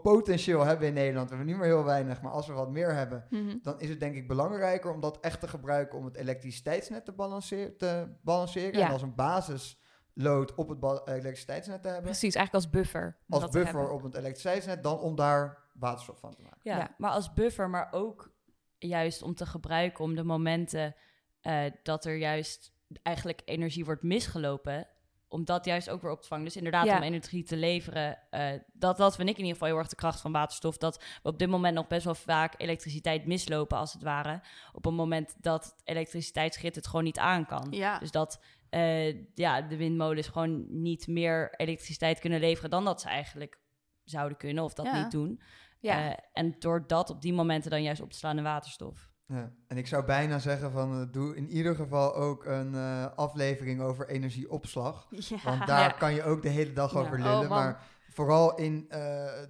[0.03, 2.95] potentieel hebben in Nederland, we hebben niet meer heel weinig, maar als we wat meer
[2.95, 3.57] hebben, Mhm.
[3.63, 7.13] dan is het denk ik belangrijker om dat echt te gebruiken om het elektriciteitsnet te,
[7.13, 8.79] balanceer- te balanceren.
[8.79, 8.87] Ja.
[8.87, 13.17] En als een basisload op het elektriciteitsnet te hebben Precies, eigenlijk als buffer.
[13.29, 16.61] om als dat te buffer op het elektriciteitsnet dan om daar waterstof van te maken.
[16.63, 16.95] Ja, Ja.
[16.99, 18.33] maar als buffer, maar ook
[18.79, 20.95] juist om te gebruiken om de momenten
[21.41, 24.89] eh, dat er juist eigenlijk energie wordt misgelopen,
[25.29, 26.45] om dat juist ook weer op te vangen.
[26.45, 26.97] Dus inderdaad, Ja.
[26.97, 28.19] om energie te leveren.
[28.31, 30.77] eh, dat, dat vind ik in ieder geval heel erg de kracht van waterstof.
[30.77, 34.41] Dat we op dit moment nog best wel vaak elektriciteit mislopen, als het ware.
[34.73, 37.67] Op een moment dat het elektriciteitsgrid het gewoon niet aan kan.
[37.71, 37.99] Ja.
[37.99, 43.09] Dus dat eh, ja, de windmolens gewoon niet meer elektriciteit kunnen leveren dan dat ze
[43.09, 43.59] eigenlijk
[44.05, 45.03] zouden kunnen of dat Ja.
[45.03, 45.41] niet doen.
[45.81, 46.19] Ja.
[46.33, 49.10] En door dat op die momenten dan juist op te slaan in waterstof.
[49.31, 49.53] Ja.
[49.67, 53.81] En ik zou bijna zeggen van eh, doe in ieder geval ook een eh, aflevering
[53.81, 55.07] over energieopslag.
[55.29, 55.37] Ja.
[55.45, 55.89] Want daar Ja.
[55.99, 57.49] kan je ook de hele dag over Oh, lullen.
[57.49, 58.99] maar vooral in eh,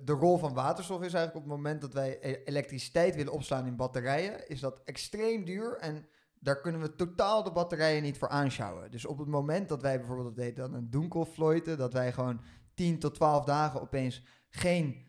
[0.04, 3.66] de rol van waterstof is eigenlijk op het moment dat wij e- elektriciteit willen opslaan
[3.66, 6.06] in batterijen, is dat extreem duur en
[6.40, 8.90] daar kunnen we totaal de batterijen niet voor aanschouwen.
[8.90, 12.40] Dus op het moment dat wij bijvoorbeeld, dat dan een doenkelfloiten, dat wij gewoon
[12.74, 15.08] 10 tot 12 dagen opeens geen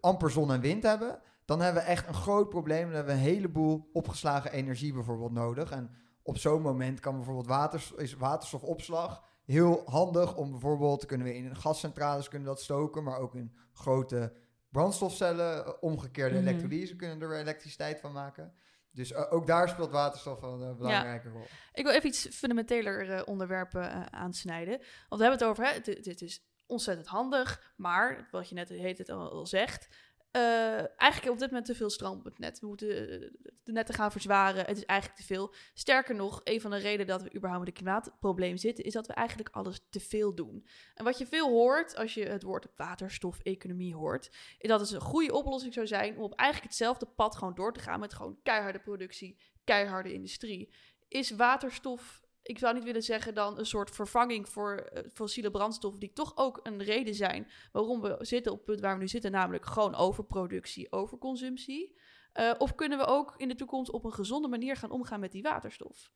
[0.00, 1.18] amper zon en wind hebben,
[1.52, 2.84] dan hebben we echt een groot probleem.
[2.84, 5.70] Dan hebben we een heleboel opgeslagen energie bijvoorbeeld nodig.
[5.70, 5.90] En
[6.22, 11.56] op zo'n moment kan bijvoorbeeld waters, is waterstofopslag heel handig om bijvoorbeeld, kunnen we in
[11.56, 14.32] gascentrales kunnen dat stoken, maar ook in grote
[14.70, 16.46] brandstofcellen, eh, omgekeerde Mhm.
[16.48, 18.54] elektrolyse kunnen er elektriciteit van maken.
[18.90, 21.46] Dus eh, ook daar speelt waterstof een eh, belangrijke rol.
[21.72, 24.78] Ik wil even iets fundamenteler onderwerpen aansnijden.
[25.08, 28.68] Want we hebben het over, hè, dit, dit is ontzettend handig, maar wat je net
[28.68, 29.88] heet het al, al zegt,
[30.32, 32.60] eh, eigenlijk op dit moment te veel stroom op het net.
[32.60, 33.30] We moeten eh,
[33.62, 35.54] de netten gaan verzwaren, het is eigenlijk te veel.
[35.74, 39.06] Sterker nog, een van de redenen dat we überhaupt met het klimaatprobleem zitten, is dat
[39.06, 40.66] we eigenlijk alles te veel doen.
[40.94, 45.00] En wat je veel hoort als je het woord waterstof-economie hoort, is dat het een
[45.00, 48.38] goede oplossing zou zijn om op eigenlijk hetzelfde pad gewoon door te gaan met gewoon
[48.42, 50.72] keiharde productie, keiharde industrie.
[51.08, 56.00] Is waterstof, ik zou niet willen zeggen dan een soort vervanging voor eh, fossiele brandstoffen,
[56.00, 59.08] die toch ook een reden zijn waarom we zitten op het punt waar we nu
[59.08, 61.98] zitten, namelijk gewoon overproductie, overconsumptie.
[62.32, 65.32] Eh, of kunnen we ook in de toekomst op een gezonde manier gaan omgaan met
[65.32, 66.10] die waterstof?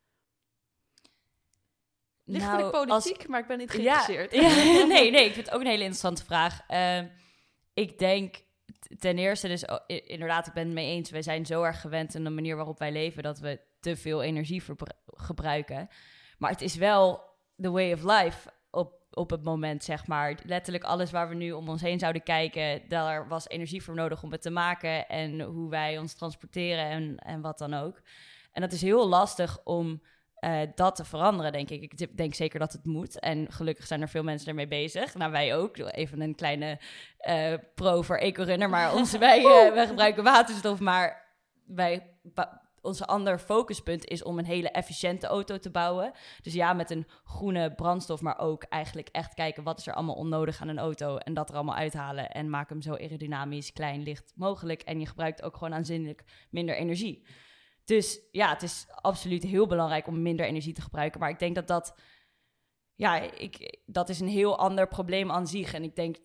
[2.24, 4.32] Ligt Nou, politiek, maar ik ben niet geïnteresseerd.
[4.32, 6.60] ja, nee, nee, ik vind het ook een hele interessante vraag.
[6.66, 7.06] Ehm,
[7.74, 8.44] ik denk
[8.98, 11.10] ten eerste, dus oh, inderdaad, ik ben het mee eens.
[11.10, 14.22] Wij zijn zo erg gewend aan de manier waarop wij leven dat we te veel
[14.22, 14.62] energie
[15.06, 15.88] gebruiken.
[16.38, 17.20] Maar het is wel
[17.60, 20.38] the way of life op, op het moment, zeg maar.
[20.44, 24.22] Letterlijk alles waar we nu om ons heen zouden kijken, daar was energie voor nodig
[24.22, 25.08] om het te maken.
[25.08, 28.00] En hoe wij ons transporteren en, en wat dan ook.
[28.52, 30.02] En dat is heel lastig om
[30.36, 31.82] eh, dat te veranderen, denk ik.
[31.82, 33.20] Ik denk zeker dat het moet.
[33.20, 35.14] En gelukkig zijn er veel mensen ermee bezig.
[35.14, 35.76] Nou, wij ook.
[35.78, 36.78] Even een kleine
[37.18, 38.70] eh, pro voor EcoRunner.
[38.70, 41.34] Maar onze, wij, eh, wij gebruiken waterstof, maar
[41.66, 42.14] wij...
[42.86, 46.12] onze ander focuspunt is om een hele efficiënte auto te bouwen.
[46.42, 50.14] Dus ja, met een groene brandstof, maar ook eigenlijk echt kijken wat is er allemaal
[50.14, 54.02] onnodig aan een auto en dat er allemaal uithalen en maak hem zo aerodynamisch, klein,
[54.02, 54.82] licht mogelijk.
[54.82, 57.26] En je gebruikt ook gewoon aanzienlijk minder energie.
[57.84, 61.20] Dus ja, het is absoluut heel belangrijk om minder energie te gebruiken.
[61.20, 62.00] Maar ik denk dat dat,
[62.94, 65.74] ja, ik, dat is een heel ander probleem aan zich.
[65.74, 66.16] En ik denk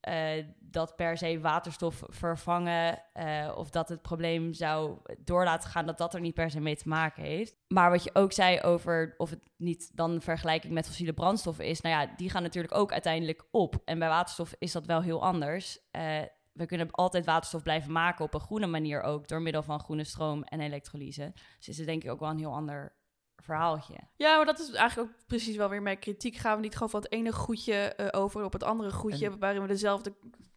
[0.00, 5.86] eh, dat per se waterstof vervangen uh, of dat het probleem zou door laten gaan,
[5.86, 7.56] dat dat er niet per se mee te maken heeft.
[7.68, 11.80] Maar wat je ook zei over of het niet dan vergelijking met fossiele brandstoffen is,
[11.80, 13.82] nou ja, die gaan natuurlijk ook uiteindelijk op.
[13.84, 15.78] En bij waterstof is dat wel heel anders.
[15.96, 16.18] Uh,
[16.52, 20.04] we kunnen altijd waterstof blijven maken op een groene manier ook, door middel van groene
[20.04, 21.32] stroom en elektrolyse.
[21.56, 22.98] Dus is het denk ik ook wel een heel ander
[23.36, 23.94] verhaaltje.
[24.16, 26.36] Ja, maar dat is eigenlijk ook precies wel weer mijn kritiek.
[26.36, 29.38] Gaan we niet gewoon van het ene goedje uh, over op het andere goedje, en...
[29.38, 30.14] waarin we dezelfde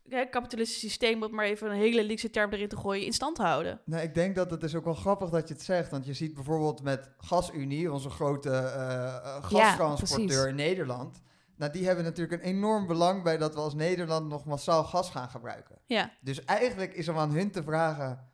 [0.09, 3.37] hè, kapitalistische systeem, om maar even een hele linkse term erin te gooien, in stand
[3.37, 3.81] houden.
[3.85, 6.13] Nou, ik denk dat het is ook wel grappig dat je het zegt, want je
[6.13, 11.21] ziet bijvoorbeeld met GasUnie, onze grote uh, gastransporteur ja, in Nederland.
[11.57, 15.09] Nou, die hebben natuurlijk een enorm belang bij dat we als Nederland nog massaal gas
[15.09, 15.77] gaan gebruiken.
[15.85, 16.11] Ja.
[16.21, 18.31] Dus eigenlijk is er aan hun te vragen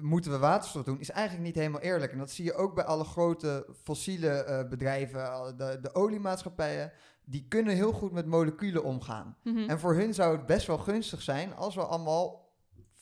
[0.00, 2.12] moeten we waterstof doen, is eigenlijk niet helemaal eerlijk.
[2.12, 6.92] En dat zie je ook bij alle grote fossiele uh, bedrijven, de, de oliemaatschappijen.
[7.24, 9.36] Die kunnen heel goed met moleculen omgaan.
[9.42, 9.68] Mhm.
[9.68, 12.50] En voor hun zou het best wel gunstig zijn als we allemaal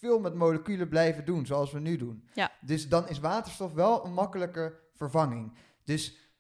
[0.01, 2.29] veel met moleculen blijven doen, zoals we nu doen.
[2.33, 2.51] Ja.
[2.61, 5.53] Dus dan is waterstof wel een makkelijke vervanging.
[5.85, 6.31] Dus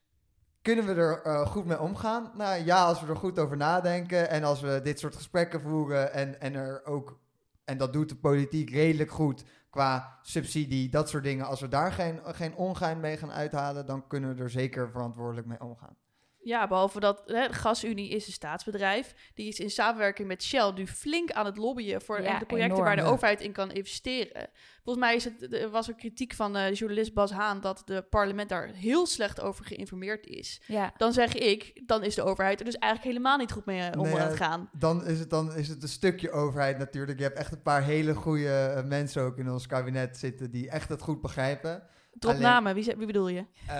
[0.62, 2.30] kunnen we er uh, goed mee omgaan?
[2.34, 6.12] Nou ja, als we er goed over nadenken en als we dit soort gesprekken voeren
[6.12, 7.18] en, en er ook,
[7.64, 11.46] en dat doet de politiek redelijk goed, qua subsidie, dat soort dingen.
[11.46, 15.46] Als we daar geen, geen ongein mee gaan uithalen, dan kunnen we er zeker verantwoordelijk
[15.46, 15.96] mee omgaan.
[16.42, 19.14] Ja, behalve dat hè, de GasUnie is een staatsbedrijf.
[19.34, 22.76] Die is in samenwerking met Shell nu flink aan het lobbyen voor Ja, de projecten
[22.76, 24.48] enorm, waar de overheid in kan investeren.
[24.84, 28.02] Volgens mij is het, er was er kritiek van eh, journalist Bas Haan dat de
[28.02, 30.60] parlement daar heel slecht over geïnformeerd is.
[30.66, 30.92] Ja.
[30.96, 34.00] Dan zeg ik, dan is de overheid er dus eigenlijk helemaal niet goed mee eh,
[34.00, 34.70] om Nee, aan het gaan.
[34.72, 37.18] Dan is, het, dan is het een stukje overheid natuurlijk.
[37.18, 40.70] Je hebt echt een paar hele goede eh, mensen ook in ons kabinet zitten die
[40.70, 41.82] echt het goed begrijpen.
[42.20, 43.44] Drop Alleen- namen, wie, wie bedoel je?
[43.66, 43.74] Eh,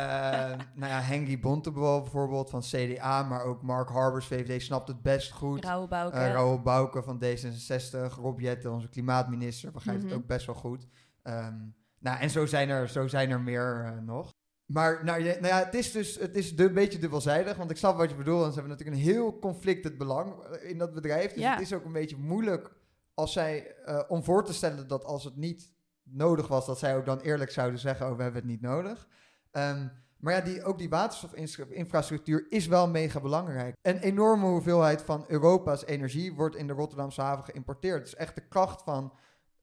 [0.74, 5.32] nou ja, Henry Bontebal bijvoorbeeld van CDA, maar ook Mark Harbers, VVD, snapt het best
[5.32, 5.64] goed.
[5.64, 6.16] Rauwe Bouke.
[6.16, 10.10] Eh Raoul Bouke van D66, Rob Jetten, onze klimaatminister, begrijpt Mhm.
[10.12, 10.86] het ook best wel goed.
[11.22, 11.54] Ehm,
[11.98, 14.30] nou, en zo zijn er, zo zijn er meer eh, nog.
[14.66, 17.76] Maar nou, je, nou ja, het is dus het is een beetje dubbelzijdig, want ik
[17.76, 18.44] snap wat je bedoelt.
[18.44, 21.32] En ze hebben natuurlijk een heel conflicted belang eh, in dat bedrijf.
[21.32, 21.52] Dus Ja.
[21.52, 22.72] het is ook een beetje moeilijk
[23.14, 25.72] als zij, eh, om voor te stellen dat als het niet
[26.12, 29.08] nodig was, dat zij ook dan eerlijk zouden zeggen, oh, we hebben het niet nodig.
[29.50, 29.86] Ehm,
[30.20, 33.76] maar ja, die, ook die waterstofinfrastructuur is wel mega belangrijk.
[33.82, 38.02] Een enorme hoeveelheid van Europa's energie wordt in de Rotterdamse haven geïmporteerd.
[38.02, 39.12] Dus echt de kracht van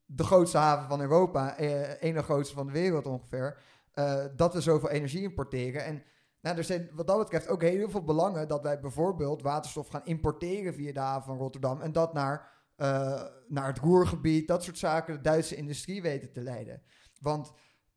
[0.06, 3.58] de grootste haven van Europa, eh, ene grootste van de wereld ongeveer,
[3.94, 5.86] eh, dat we zoveel energie importeren.
[5.86, 6.04] En
[6.42, 10.06] nou, er zijn wat dat betreft ook heel veel belangen dat wij bijvoorbeeld waterstof gaan
[10.06, 14.78] importeren via de haven van Rotterdam en dat naar, eh, naar het Roergebied, dat soort
[14.78, 16.82] zaken, de Duitse industrie weten te leiden.
[17.20, 17.54] Want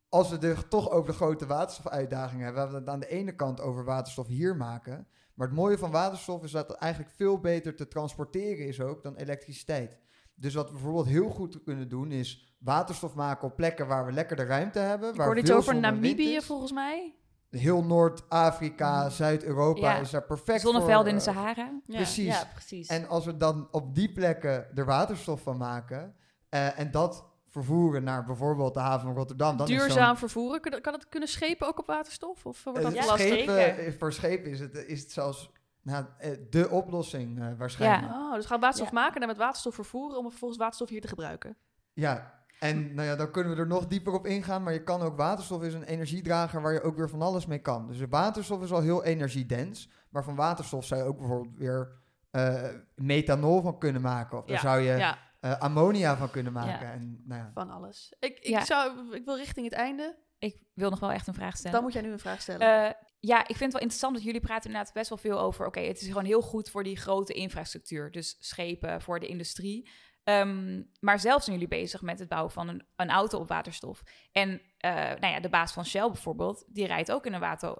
[0.08, 3.34] als we er toch over de grote waterstofuitdagingen hebben, hebben we het aan de ene
[3.34, 5.06] kant over waterstof hier maken.
[5.34, 9.02] Maar het mooie van waterstof is dat het eigenlijk veel beter te transporteren is ook
[9.02, 9.98] dan elektriciteit.
[10.34, 14.12] Dus wat we bijvoorbeeld heel goed kunnen doen is waterstof maken op plekken waar we
[14.12, 15.10] lekker de ruimte hebben.
[15.10, 17.14] Ik waar iets veel over Namibië volgens mij.
[17.50, 19.98] Heel Noord-Afrika, Zuid-Europa Ja.
[19.98, 21.32] is daar perfect Zonnevelden in voor.
[21.32, 21.70] de eh, Sahara.
[21.86, 21.96] Ja.
[21.96, 22.26] Precies.
[22.40, 22.88] Ja, precies.
[22.88, 26.14] En als we dan op die plekken er waterstof van maken
[26.48, 30.60] eh, en dat vervoeren naar bijvoorbeeld de haven van Rotterdam, dan Duurzaam vervoeren.
[30.60, 32.46] Kan, kan het kunnen schepen ook op waterstof?
[32.46, 33.26] Of wordt Eh, dat Ja, lastig?
[33.28, 35.50] schepen, eh, voor schepen is het, is het zelfs
[35.82, 38.12] nou, eh, de oplossing eh, waarschijnlijk.
[38.12, 39.00] Oh, dus gaan waterstof Ja.
[39.00, 41.56] maken en met waterstof vervoeren om vervolgens waterstof hier te gebruiken.
[41.92, 44.62] Ja, en nou ja, dan kunnen we er nog dieper op ingaan.
[44.62, 47.58] Maar je kan ook, waterstof is een energiedrager waar je ook weer van alles mee
[47.58, 47.86] kan.
[47.86, 49.88] Dus de waterstof is al heel energiedens.
[50.10, 51.92] Maar van waterstof zou je ook bijvoorbeeld weer
[52.30, 54.38] eh, methanol van kunnen maken.
[54.38, 56.86] Of daar Ja, zou je Ja, eh, ammonia van kunnen maken.
[56.86, 56.92] Ja.
[56.92, 57.50] En, nou ja.
[57.54, 58.14] van alles.
[58.18, 58.64] Ik, ik, Ja.
[58.64, 60.18] zou, ik wil richting het einde.
[60.38, 61.72] Ik wil nog wel echt een vraag stellen.
[61.72, 62.86] Dan moet jij nu een vraag stellen.
[62.86, 65.66] Eh, ja, ik vind het wel interessant dat jullie praten inderdaad best wel veel over...
[65.66, 68.10] oké, het is gewoon heel goed voor die grote infrastructuur.
[68.10, 69.90] Dus schepen, voor de industrie.
[70.30, 74.02] Ehm, maar zelf zijn jullie bezig met het bouwen van een, een auto op waterstof.
[74.32, 76.64] En eh, nou ja, de baas van Shell bijvoorbeeld...
[76.68, 77.76] die rijdt ook in een, water,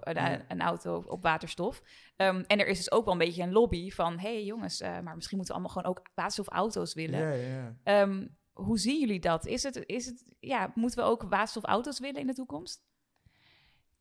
[0.47, 1.81] een, auto op waterstof.
[2.15, 4.19] Ehm, en er is dus ook wel een beetje een lobby van...
[4.19, 7.19] hé hey, jongens, eh, maar misschien moeten we allemaal gewoon ook waterstofauto's willen.
[7.19, 7.75] Ja, ja, ja.
[7.83, 9.45] Ehm, hoe zien jullie dat?
[9.45, 12.83] Is het, is het, ja, moeten we ook waterstofauto's willen in de toekomst?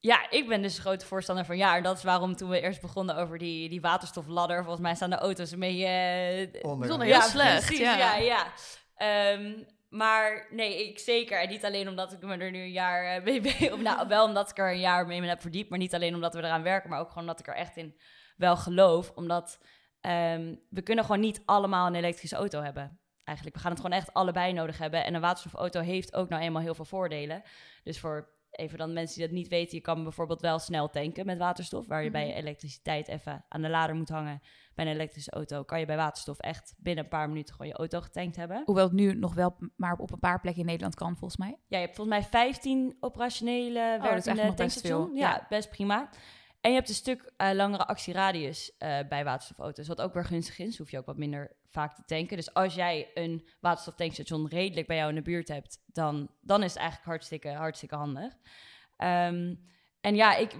[0.00, 1.76] Ja, ik ben dus grote voorstander van ja.
[1.76, 4.58] En dat is waarom toen we eerst begonnen over die, die waterstofladder.
[4.62, 5.86] Volgens mij staan de auto's een beetje...
[5.86, 7.96] eh, Onder- Bijzonder heel ja, slecht, Precies, ja.
[7.96, 8.46] ja, ja.
[8.96, 11.40] Ehm, maar nee, ik zeker.
[11.40, 13.72] En niet alleen omdat ik me er nu een jaar uh, mee ben.
[13.72, 15.70] Of nou, wel omdat ik er een jaar mee heb verdiept.
[15.70, 16.90] Maar niet alleen omdat we eraan werken.
[16.90, 17.96] Maar ook gewoon omdat ik er echt in
[18.36, 19.10] wel geloof.
[19.14, 19.58] Omdat
[20.00, 23.00] um, we kunnen gewoon niet allemaal een elektrische auto hebben.
[23.24, 25.04] Eigenlijk, we gaan het gewoon echt allebei nodig hebben.
[25.04, 27.42] En een waterstofauto heeft ook nou eenmaal heel veel voordelen.
[27.84, 31.26] Dus voor even dan mensen die dat niet weten, je kan bijvoorbeeld wel snel tanken
[31.26, 31.86] met waterstof.
[31.86, 32.36] Waar je bij Mhm.
[32.36, 34.40] elektriciteit even aan de lader moet hangen.
[34.74, 37.76] Bij een elektrische auto kan je bij waterstof echt binnen een paar minuten gewoon je
[37.78, 38.62] auto getankt hebben.
[38.64, 41.48] Hoewel het nu nog wel maar op een paar plekken in Nederland kan, volgens mij.
[41.68, 45.18] Ja, je hebt volgens mij 15 operationele Oh, werkende tankstations.
[45.18, 45.46] Ja, Ja.
[45.48, 46.08] best prima.
[46.60, 50.58] En je hebt een stuk eh, langere actieradius eh, bij waterstofauto's, wat ook weer gunstig
[50.58, 50.78] is.
[50.78, 52.36] hoef je ook wat minder vaak te tanken.
[52.36, 56.72] Dus als jij een waterstoftankstation redelijk bij jou in de buurt hebt, dan, dan is
[56.72, 58.32] het eigenlijk hartstikke, hartstikke handig.
[58.96, 59.54] Ehm,
[60.00, 60.56] en ja, ik,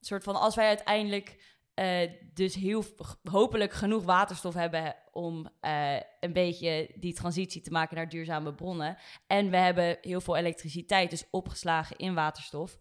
[0.00, 1.36] soort van, als wij uiteindelijk
[1.74, 2.84] eh, dus heel
[3.30, 8.96] hopelijk genoeg waterstof hebben om eh, een beetje die transitie te maken naar duurzame bronnen.
[9.26, 12.78] En we hebben heel veel elektriciteit, dus opgeslagen in waterstof.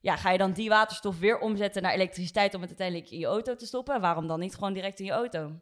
[0.00, 3.26] Ja, ga je dan die waterstof weer omzetten naar elektriciteit om het uiteindelijk in je
[3.26, 4.00] auto te stoppen?
[4.00, 5.60] Waarom dan niet gewoon direct in je auto?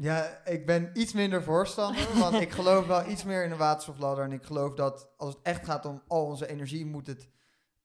[0.00, 4.24] Ja, ik ben iets minder voorstander, want ik geloof wel iets meer in de waterstofladder.
[4.24, 7.28] En ik geloof dat als het echt gaat om al onze energie, moet het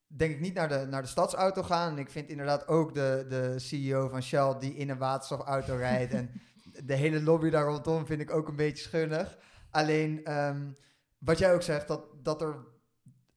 [0.06, 1.92] denk ik niet naar de, naar de stadsauto gaan.
[1.92, 6.12] En ik vind inderdaad ook de, de CEO van Shell die in een waterstofauto rijdt.
[6.12, 6.30] En
[6.84, 9.38] de hele lobby daar rondom vind ik ook een beetje schunnig.
[9.70, 10.72] Alleen, ehm,
[11.18, 12.72] wat jij ook zegt, dat, dat er...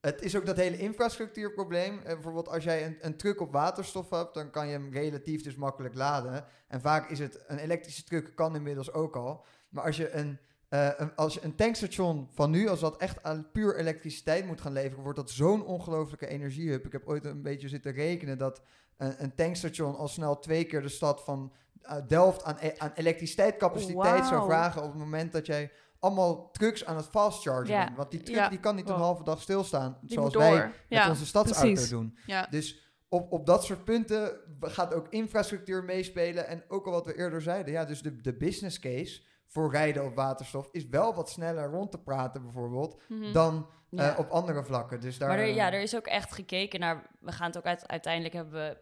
[0.08, 2.00] Het is ook dat hele infrastructuurprobleem.
[2.00, 5.43] Eh, bijvoorbeeld als jij een, een truck op waterstof hebt, dan kan je hem relatief
[5.43, 6.46] dus makkelijk laden.
[6.67, 9.46] En vaak is het, een elektrische truck kan inmiddels ook al.
[9.70, 10.39] Maar als je een,
[10.70, 14.62] eh, een, als je een tankstation van nu, als dat echt aan puur elektriciteit moet
[14.62, 16.86] gaan leveren, wordt dat zo'n ongelofelijke energiehub.
[16.86, 18.62] Ik heb ooit een beetje zitten rekenen dat
[18.98, 22.91] een, een tankstation al snel twee keer de stad van eh, Delft aan, e- aan
[22.96, 27.84] elektriciteitscapaciteit zou vragen op het moment dat jij allemaal trucks aan het fastchargen Ja.
[27.86, 27.98] bent.
[27.98, 28.50] Want die truck Ja.
[28.50, 32.18] die kan niet een halve dag stilstaan, Die zoals wij met onze stadsauto doen.
[32.26, 32.48] ja.
[32.50, 36.48] Dus op, op dat soort punten gaat ook infrastructuur meespelen.
[36.48, 40.06] En ook al wat we eerder zeiden, ja, dus de, de business case voor rijden
[40.06, 43.34] op waterstof is wel wat sneller rond te praten bijvoorbeeld Mhm.
[43.34, 45.00] dan eh, op andere vlakken.
[45.00, 47.08] Dus daar, Maar er, ja, er is ook echt gekeken naar.
[47.20, 48.78] We gaan het ook uit, uiteindelijk hebben we.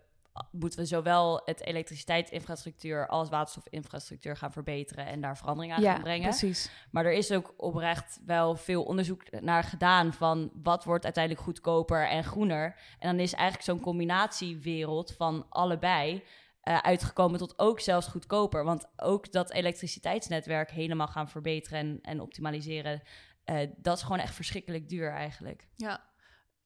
[0.51, 6.01] Moeten we zowel het elektriciteitsinfrastructuur als waterstofinfrastructuur gaan verbeteren en daar verandering aan ja, gaan
[6.01, 6.29] brengen.
[6.29, 6.69] precies.
[6.91, 12.07] Maar er is ook oprecht wel veel onderzoek naar gedaan van wat wordt uiteindelijk goedkoper
[12.07, 12.75] en groener.
[12.99, 16.23] En dan is eigenlijk zo'n combinatiewereld van allebei
[16.61, 18.63] eh, uitgekomen tot ook zelfs goedkoper.
[18.63, 23.01] Want ook dat elektriciteitsnetwerk helemaal gaan verbeteren en, en optimaliseren,
[23.43, 25.67] eh, dat is gewoon echt verschrikkelijk duur eigenlijk.
[25.75, 26.03] Ja,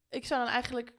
[0.10, 0.94] ik zou dan eigenlijk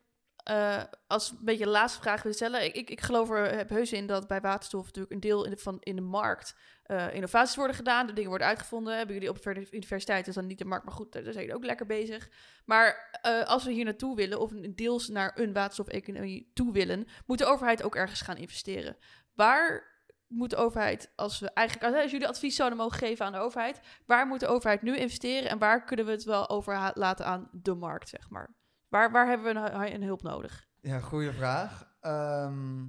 [0.45, 2.65] eh, als een beetje de laatste vraag willen stellen.
[2.65, 5.57] Ik, ik, geloof er heb heus in dat bij waterstof natuurlijk een deel in de,
[5.57, 8.97] van in de markt eh, innovaties worden gedaan, de dingen worden uitgevonden.
[8.97, 11.55] Hebben jullie op de universiteit is dan niet de markt, maar goed, daar zijn jullie
[11.55, 12.31] ook lekker bezig.
[12.65, 17.39] Maar eh, als we hier naartoe willen, of deels naar een waterstofeconomie toe willen, moet
[17.39, 18.97] de overheid ook ergens gaan investeren.
[19.35, 19.89] Waar
[20.27, 23.81] moet de overheid, als we eigenlijk, als jullie advies zouden mogen geven aan de overheid,
[24.07, 27.75] waar moet de overheid nu investeren en waar kunnen we het wel overlaten aan de
[27.75, 28.60] markt, zeg maar?
[28.91, 30.69] Waar, waar hebben we een, een hulp nodig?
[30.81, 31.95] Ja, goede vraag.
[32.01, 32.87] Ehm,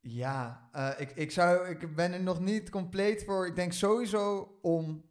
[0.00, 3.46] ja, eh, ik, ik, zou, ik ben er nog niet compleet voor.
[3.46, 5.04] Ik denk sowieso om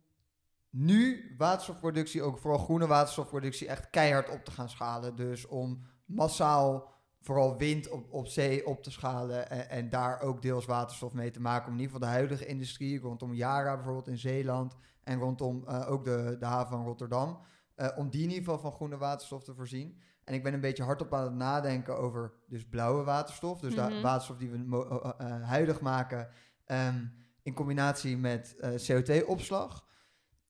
[0.70, 5.16] nu waterstofproductie, ook vooral groene waterstofproductie, echt keihard op te gaan schalen.
[5.16, 10.66] Dus om massaal vooral wind op, op zee op te schalen en, daar ook deels
[10.66, 11.68] waterstof mee te maken.
[11.68, 15.92] Om in ieder geval de huidige industrie, rondom Yara bijvoorbeeld in Zeeland en rondom eh,
[15.92, 17.40] ook de, de haven van Rotterdam,
[17.82, 20.00] eh, om die in ieder geval van groene waterstof te voorzien.
[20.24, 23.60] En ik ben een beetje hardop aan het nadenken over dus blauwe waterstof.
[23.60, 24.02] Dus de Mhm.
[24.02, 26.30] waterstof die we eh, huidig maken
[26.66, 27.06] ehm,
[27.44, 29.86] in combinatie met eh, CO2-opslag.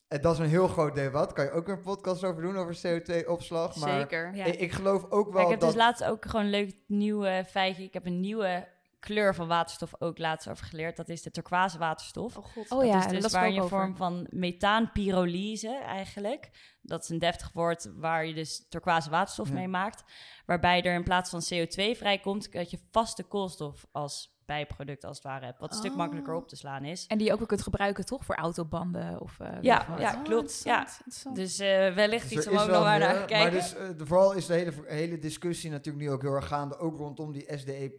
[0.08, 1.34] En dat is een heel groot debat.
[1.34, 3.76] Kan je ook een podcast over doen over CO2-opslag.
[3.76, 4.36] Maar Zeker.
[4.36, 4.46] Ja.
[4.46, 5.70] ik, ik geloof ook Ja, wel ik heb dat...
[5.70, 7.84] dus laatst ook gewoon een leuk nieuw feitje.
[7.84, 8.68] Ik heb een nieuwe
[9.02, 10.98] kleur van waterstof ook laatst over geleerd.
[10.98, 12.38] Dat is de turquoise waterstof.
[12.38, 12.72] Oh god.
[12.72, 13.78] Oh dat ja, is dus waar je over.
[13.78, 16.50] vorm van methaanpyrolyse eigenlijk.
[16.82, 19.54] Dat is een deftig woord waar je dus turquoise waterstof Ja.
[19.54, 20.04] mee maakt.
[20.46, 25.26] Waarbij er in plaats van CO2 vrijkomt, dat je vaste koolstof als bijproduct als het
[25.26, 25.60] ware hebt.
[25.60, 25.98] Wat een stuk Oh.
[25.98, 27.06] makkelijker op te slaan is.
[27.08, 28.26] En die je ook weer kunt gebruiken, toch?
[28.26, 29.40] Voor autobanden of...
[29.40, 30.14] eh, Ja, ja.
[30.16, 31.36] Oh, klopt, interessant, interessant.
[31.36, 33.38] Dus eh, wellicht Dus iets om is ook wel nog naar te kijken.
[33.38, 36.48] Maar dus, eh, de, vooral is de hele, hele discussie natuurlijk nu ook heel erg
[36.48, 36.78] gaande.
[36.78, 37.92] Ook rondom die SDE++,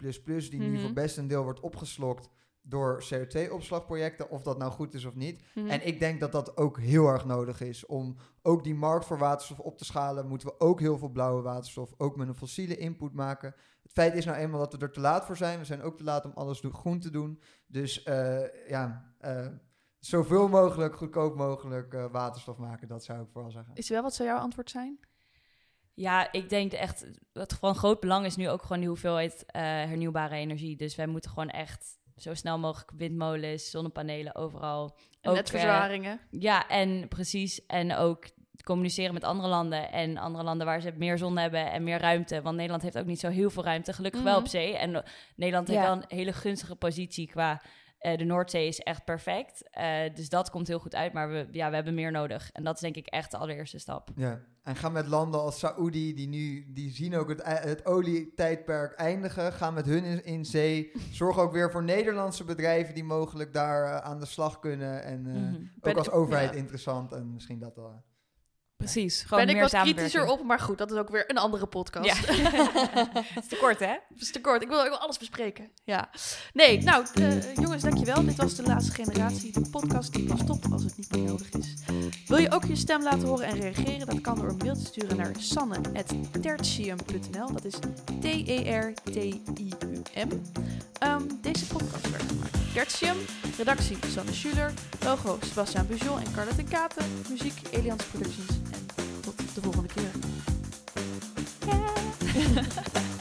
[0.50, 0.80] die nu Mhm.
[0.80, 2.28] voor best een deel wordt opgeslokt
[2.62, 4.30] door CO2-opslagprojecten.
[4.30, 5.42] Of dat nou goed is of niet.
[5.54, 5.66] Mhm.
[5.66, 7.86] En ik denk dat dat ook heel erg nodig is.
[7.86, 11.42] Om ook die markt voor waterstof op te schalen, moeten we ook heel veel blauwe
[11.42, 13.54] waterstof, ook met een fossiele input maken.
[13.82, 15.58] Het feit is nou eenmaal dat we er te laat voor zijn.
[15.58, 17.40] We zijn ook te laat om alles groen te doen.
[17.66, 19.46] Dus eh, ja, eh,
[19.98, 22.88] zoveel mogelijk, goedkoop mogelijk eh, waterstof maken.
[22.88, 23.78] Dat zou ik vooral zeggen.
[23.78, 25.00] Isabel, wat zou jouw antwoord zijn?
[25.94, 29.62] Ja, ik denk echt, wat van groot belang is nu ook gewoon die hoeveelheid eh,
[29.62, 30.76] hernieuwbare energie.
[30.76, 34.96] Dus wij moeten gewoon echt zo snel mogelijk windmolens, zonnepanelen overal.
[35.20, 36.20] En netverzwaringen.
[36.30, 37.66] Ja, en precies.
[37.66, 38.24] En ook
[38.64, 39.92] communiceren met andere landen.
[39.92, 42.42] En andere landen waar ze meer zon hebben en meer ruimte.
[42.42, 43.92] Want Nederland heeft ook niet zo heel veel ruimte.
[43.92, 44.42] Gelukkig wel Mhm.
[44.42, 44.76] op zee.
[44.76, 45.02] En eh,
[45.36, 45.86] Nederland heeft Ja.
[45.86, 47.62] wel een hele gunstige positie qua...
[48.02, 49.68] eh, de Noordzee is echt perfect.
[49.70, 51.12] Eh, dus dat komt heel goed uit.
[51.12, 52.50] Maar we, ja, we hebben meer nodig.
[52.52, 54.10] En dat is denk ik echt de allereerste stap.
[54.16, 54.40] Ja.
[54.62, 59.52] En ga met landen als Saoedi, die nu die zien ook het, het olietijdperk eindigen.
[59.52, 60.90] Ga met hun in, in zee.
[61.10, 65.04] Zorg ook weer voor Nederlandse bedrijven die mogelijk daar eh, aan de slag kunnen.
[65.04, 65.64] En Mhm.
[65.80, 66.56] ook als overheid ja.
[66.56, 67.12] interessant.
[67.12, 68.02] En misschien dat wel.
[68.82, 69.22] Precies.
[69.22, 70.10] Gewoon ben ik meer wat samenwerking.
[70.10, 72.06] kritischer op, maar goed, dat is ook weer een andere podcast.
[72.06, 72.14] Ja.
[73.34, 73.86] Het is te kort, hè?
[74.08, 74.62] Het is te kort.
[74.62, 75.70] Ik wil, ik wil alles bespreken.
[75.84, 76.10] Ja.
[76.52, 78.24] Nee, nou, eh, jongens, dankjewel.
[78.24, 79.52] Dit was de laatste generatie.
[79.52, 81.74] De podcast die pas stopt als het niet meer nodig is.
[82.26, 84.06] Wil je ook je stem laten horen en reageren?
[84.06, 87.52] Dat kan door een mail te sturen naar sanne.tertium.nl.
[87.52, 87.74] Dat is
[88.20, 89.62] T-E-R-T-I-U-M.
[90.98, 93.16] Ehm, deze podcast werd gemaakt door Tertium.
[93.56, 94.72] Redactie Sanne Schuler.
[95.04, 97.04] Logo Sebastian Bujon en Carla ten Katen.
[97.28, 98.50] Muziek Elians Productions.
[99.54, 100.10] De volgende keer.